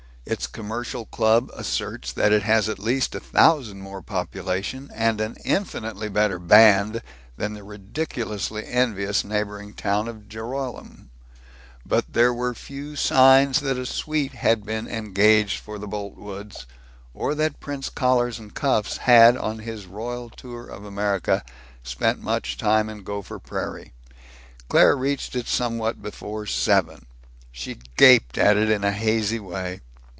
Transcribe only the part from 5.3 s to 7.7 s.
infinitely better band than the